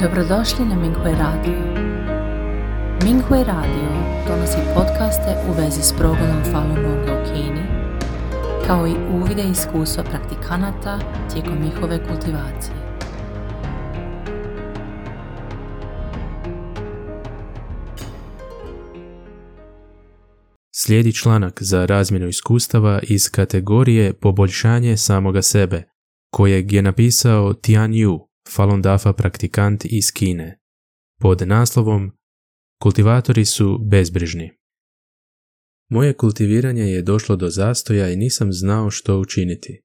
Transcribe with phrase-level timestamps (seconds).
[0.00, 1.58] Dobrodošli na Minghui Radio.
[3.04, 3.88] Minghui Radio
[4.28, 7.62] donosi podcaste u vezi s progledom Falun Gonga u Kini,
[8.66, 10.98] kao i uvide iskustva praktikanata
[11.32, 12.74] tijekom njihove kultivacije.
[20.76, 25.82] Slijedi članak za razmjenu iskustava iz kategorije Poboljšanje samoga sebe,
[26.30, 30.60] kojeg je napisao Tian Yu, Falun Dafa praktikant iz Kine,
[31.20, 32.10] pod naslovom
[32.82, 34.50] Kultivatori su bezbrižni.
[35.90, 39.82] Moje kultiviranje je došlo do zastoja i nisam znao što učiniti.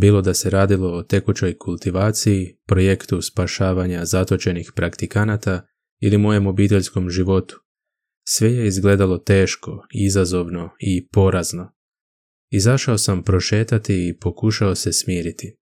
[0.00, 5.66] Bilo da se radilo o tekućoj kultivaciji, projektu spašavanja zatočenih praktikanata
[6.00, 7.60] ili mojem obiteljskom životu.
[8.28, 11.74] Sve je izgledalo teško, izazovno i porazno.
[12.50, 15.57] Izašao sam prošetati i pokušao se smiriti.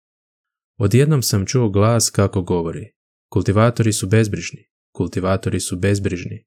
[0.79, 2.93] Odjednom sam čuo glas kako govori.
[3.29, 6.47] Kultivatori su bezbrižni, kultivatori su bezbrižni.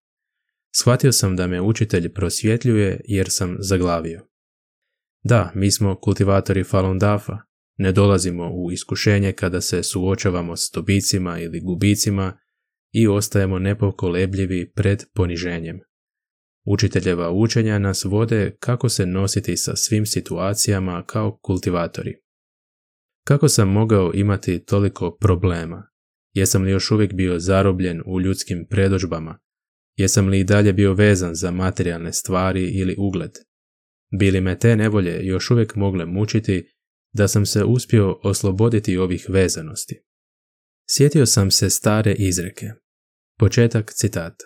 [0.76, 4.28] Shvatio sam da me učitelj prosvjetljuje jer sam zaglavio.
[5.24, 7.38] Da, mi smo kultivatori Falun Dafa.
[7.78, 12.40] Ne dolazimo u iskušenje kada se suočavamo s dobicima ili gubicima
[12.92, 15.80] i ostajemo nepokolebljivi pred poniženjem.
[16.66, 22.29] Učiteljeva učenja nas vode kako se nositi sa svim situacijama kao kultivatori.
[23.30, 25.90] Kako sam mogao imati toliko problema?
[26.34, 29.40] Jesam li još uvijek bio zarobljen u ljudskim predođbama?
[29.96, 33.32] Jesam li i dalje bio vezan za materijalne stvari ili ugled?
[34.20, 36.74] Bili me te nevolje još uvijek mogle mučiti
[37.14, 40.02] da sam se uspio osloboditi ovih vezanosti?
[40.90, 42.68] Sjetio sam se stare izreke.
[43.40, 44.46] Početak citata.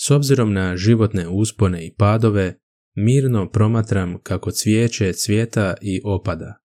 [0.00, 2.58] S obzirom na životne uspone i padove,
[2.96, 6.61] mirno promatram kako cvijeće cvijeta i opada.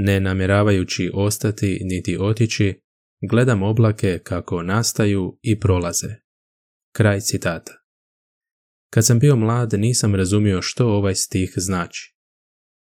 [0.00, 2.80] Ne namjeravajući ostati niti otići,
[3.30, 6.14] gledam oblake kako nastaju i prolaze.
[6.92, 7.72] Kraj citata.
[8.90, 12.16] Kad sam bio mlad nisam razumio što ovaj stih znači.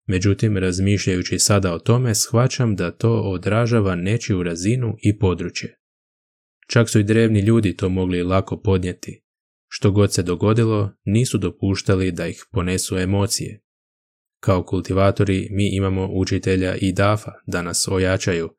[0.06, 5.78] Međutim, razmišljajući sada o tome, shvaćam da to odražava nečiju razinu i područje.
[6.68, 9.22] Čak su i drevni ljudi to mogli lako podnijeti.
[9.68, 13.65] Što god se dogodilo, nisu dopuštali da ih ponesu emocije.
[14.46, 18.50] Kao kultivatori mi imamo učitelja i dafa da nas ojačaju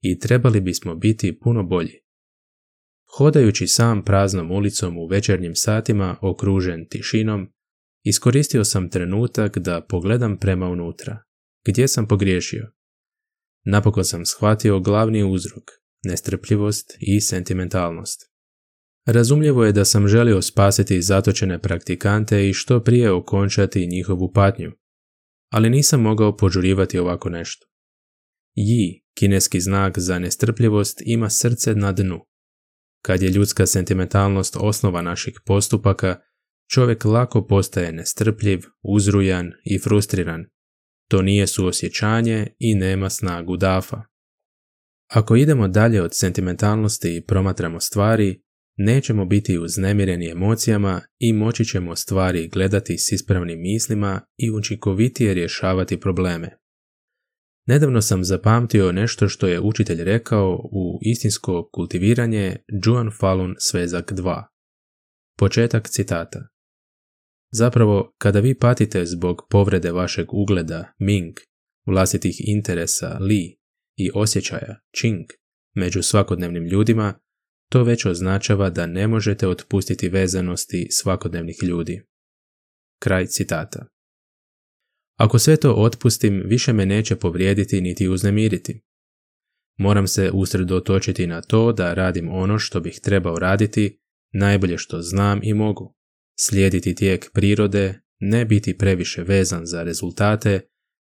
[0.00, 2.00] i trebali bismo biti puno bolji.
[3.18, 7.48] Hodajući sam praznom ulicom u večernjim satima okružen tišinom,
[8.04, 11.22] iskoristio sam trenutak da pogledam prema unutra.
[11.66, 12.72] Gdje sam pogriješio?
[13.64, 15.64] Napokon sam shvatio glavni uzrok,
[16.04, 18.30] nestrpljivost i sentimentalnost.
[19.06, 24.72] Razumljivo je da sam želio spasiti zatočene praktikante i što prije okončati njihovu patnju,
[25.52, 27.66] ali nisam mogao požurivati ovako nešto.
[28.56, 32.20] Yi, kineski znak za nestrpljivost, ima srce na dnu.
[33.02, 36.20] Kad je ljudska sentimentalnost osnova naših postupaka,
[36.70, 40.44] čovjek lako postaje nestrpljiv, uzrujan i frustriran.
[41.10, 44.02] To nije suosjećanje i nema snagu dafa.
[45.10, 48.45] Ako idemo dalje od sentimentalnosti i promatramo stvari,
[48.76, 56.00] nećemo biti uznemireni emocijama i moći ćemo stvari gledati s ispravnim mislima i učinkovitije rješavati
[56.00, 56.58] probleme.
[57.66, 64.44] Nedavno sam zapamtio nešto što je učitelj rekao u istinsko kultiviranje Juan Falun svezak 2.
[65.38, 66.48] Početak citata.
[67.52, 71.34] Zapravo, kada vi patite zbog povrede vašeg ugleda, Ming,
[71.86, 73.58] vlastitih interesa, Li
[73.96, 75.26] i osjećaja, Ching,
[75.74, 77.14] među svakodnevnim ljudima,
[77.68, 82.02] to već označava da ne možete otpustiti vezanosti svakodnevnih ljudi.
[82.98, 83.86] Kraj citata.
[85.16, 88.82] Ako sve to otpustim, više me neće povrijediti niti uznemiriti.
[89.78, 94.00] Moram se usredotočiti na to da radim ono što bih trebao raditi,
[94.32, 95.96] najbolje što znam i mogu.
[96.38, 100.60] Slijediti tijek prirode, ne biti previše vezan za rezultate,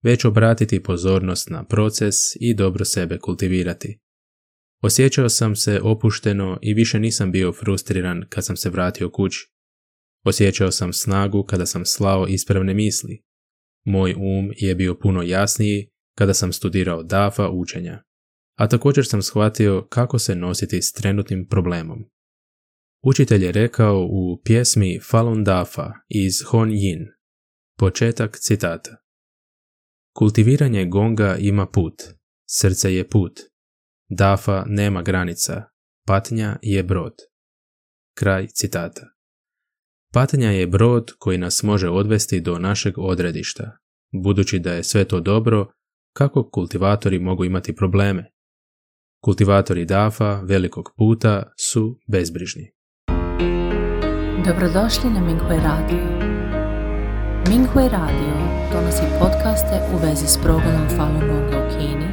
[0.03, 4.02] već obratiti pozornost na proces i dobro sebe kultivirati.
[4.83, 9.49] Osjećao sam se opušteno i više nisam bio frustriran kad sam se vratio kući.
[10.25, 13.23] Osjećao sam snagu kada sam slao ispravne misli.
[13.85, 18.03] Moj um je bio puno jasniji kada sam studirao DAFA učenja,
[18.57, 22.03] a također sam shvatio kako se nositi s trenutnim problemom.
[23.03, 27.05] Učitelj je rekao u pjesmi Falun Dafa iz Hon Yin,
[27.77, 28.97] početak citata.
[30.15, 31.93] Kultiviranje gonga ima put,
[32.49, 33.39] srce je put,
[34.17, 35.63] Dafa nema granica,
[36.07, 37.13] patnja je brod.
[38.17, 39.01] Kraj citata.
[40.13, 43.77] Patnja je brod koji nas može odvesti do našeg odredišta.
[44.23, 45.67] Budući da je sve to dobro,
[46.15, 48.31] kako kultivatori mogu imati probleme?
[49.23, 52.71] Kultivatori dafa velikog puta su bezbrižni.
[54.45, 56.03] Dobrodošli na Minghui Radio.
[57.49, 58.33] Minghui Radio
[58.73, 62.12] donosi podcaste u vezi s progledom Falun Gonga u Kini,